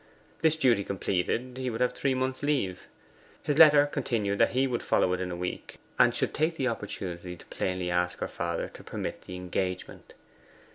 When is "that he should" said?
4.39-4.81